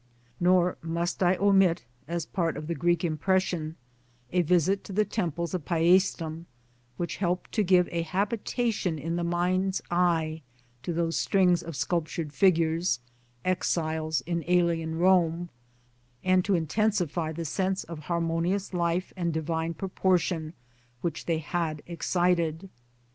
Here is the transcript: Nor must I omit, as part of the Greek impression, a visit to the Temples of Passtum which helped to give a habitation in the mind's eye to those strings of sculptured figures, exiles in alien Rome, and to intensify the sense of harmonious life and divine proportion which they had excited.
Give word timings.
Nor 0.39 0.77
must 0.81 1.21
I 1.21 1.35
omit, 1.35 1.83
as 2.07 2.25
part 2.25 2.57
of 2.57 2.65
the 2.65 2.73
Greek 2.73 3.03
impression, 3.03 3.75
a 4.31 4.41
visit 4.41 4.83
to 4.85 4.91
the 4.93 5.05
Temples 5.05 5.53
of 5.53 5.63
Passtum 5.63 6.47
which 6.97 7.17
helped 7.17 7.51
to 7.51 7.63
give 7.63 7.87
a 7.91 8.01
habitation 8.01 8.97
in 8.97 9.15
the 9.15 9.23
mind's 9.23 9.79
eye 9.91 10.41
to 10.81 10.91
those 10.91 11.17
strings 11.17 11.61
of 11.61 11.75
sculptured 11.75 12.33
figures, 12.33 12.99
exiles 13.45 14.21
in 14.21 14.43
alien 14.47 14.97
Rome, 14.97 15.49
and 16.23 16.43
to 16.45 16.55
intensify 16.55 17.31
the 17.31 17.45
sense 17.45 17.83
of 17.83 17.99
harmonious 17.99 18.73
life 18.73 19.13
and 19.15 19.31
divine 19.31 19.75
proportion 19.75 20.53
which 21.01 21.27
they 21.27 21.37
had 21.37 21.83
excited. 21.85 22.71